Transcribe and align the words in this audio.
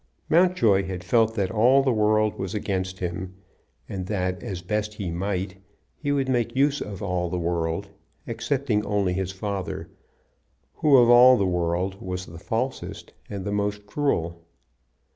Mountjoy 0.29 0.85
had 0.87 1.03
felt 1.03 1.35
that 1.35 1.51
all 1.51 1.83
the 1.83 1.93
world 1.93 2.33
was 2.39 2.55
against 2.55 2.97
him, 2.97 3.35
and 3.87 4.07
that, 4.07 4.41
as 4.41 4.63
best 4.63 4.95
he 4.95 5.11
might, 5.11 5.57
he 5.95 6.11
would 6.11 6.27
make 6.27 6.55
use 6.55 6.81
of 6.81 7.03
all 7.03 7.29
the 7.29 7.37
world, 7.37 7.89
excepting 8.25 8.83
only 8.83 9.13
his 9.13 9.31
father, 9.31 9.91
who 10.77 10.97
of 10.97 11.07
all 11.11 11.37
the 11.37 11.45
world 11.45 12.01
was 12.01 12.25
the 12.25 12.39
falsest 12.39 13.13
and 13.29 13.45
the 13.45 13.51
most 13.51 13.85
cruel. 13.85 14.41